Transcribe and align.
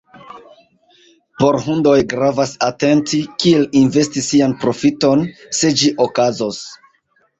Por 1.41 1.57
Hundoj 1.65 1.93
gravas 2.15 2.53
atenti, 2.69 3.19
kiel 3.43 3.67
investi 3.83 4.25
sian 4.29 4.57
profiton, 4.65 5.23
se 5.59 5.73
ĝi 5.83 5.93
okazos. 6.07 6.65